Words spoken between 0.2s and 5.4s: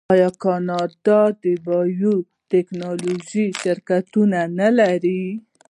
کاناډا د بایو ټیکنالوژۍ شرکتونه نلري؟